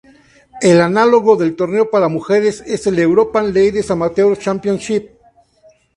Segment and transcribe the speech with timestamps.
[0.61, 5.11] El análogo del torneo para mujeres es el European Ladies Amateur Championship.